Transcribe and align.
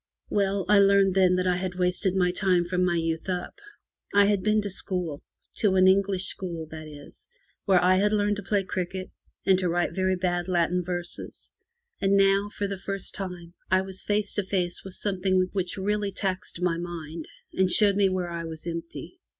Well, 0.31 0.65
I 0.67 0.79
learned 0.79 1.13
then 1.13 1.35
that 1.35 1.45
I 1.45 1.57
had 1.57 1.75
wasted 1.77 2.15
my 2.15 2.31
time 2.31 2.65
from 2.65 2.83
my 2.83 2.95
youth 2.95 3.29
up. 3.29 3.59
I 4.15 4.25
had 4.25 4.41
been 4.41 4.59
to 4.63 4.69
school— 4.71 5.21
to 5.59 5.75
an 5.75 5.87
English 5.87 6.25
school, 6.25 6.65
that 6.71 6.87
is— 6.87 7.27
where 7.65 7.79
I 7.83 7.97
had 7.97 8.11
learned 8.11 8.37
to 8.37 8.41
play 8.41 8.63
cricket 8.63 9.11
and 9.45 9.59
to 9.59 9.69
write 9.69 9.93
very 9.93 10.15
bad 10.15 10.47
Latin 10.47 10.83
verses; 10.83 11.51
and 12.01 12.17
now, 12.17 12.49
for 12.49 12.65
the 12.65 12.79
first 12.79 13.13
time, 13.13 13.53
I 13.69 13.81
was 13.81 14.01
face 14.01 14.33
to 14.33 14.43
face 14.43 14.83
with 14.83 14.95
some 14.95 15.21
thing 15.21 15.49
which 15.53 15.77
really 15.77 16.11
taxed 16.11 16.63
my 16.63 16.79
mind, 16.79 17.27
and 17.53 17.69
showed 17.71 17.95
me 17.95 18.09
where 18.09 18.31
I 18.31 18.43
was 18.43 18.65
empty. 18.65 19.19